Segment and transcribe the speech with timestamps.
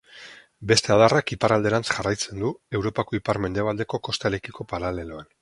[0.69, 2.49] Beste adarrak iparralderantz jarraitzen du
[2.81, 5.33] Europako ipar-mendebaldeko kostarekiko paraleloan.